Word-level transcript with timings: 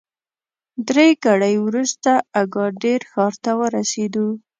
درې 0.87 1.07
ګړۍ 1.25 1.55
وروسته 1.65 2.11
اګادیر 2.41 3.01
ښار 3.11 3.33
ته 3.43 3.51
ورسېدو. 3.61 4.27